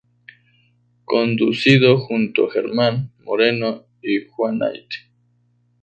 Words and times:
Conducido 1.05 1.99
junto 1.99 2.47
a 2.47 2.51
German 2.55 3.11
Moreno 3.23 3.85
y 4.01 4.21
Juan 4.31 4.57
Nite. 4.57 4.95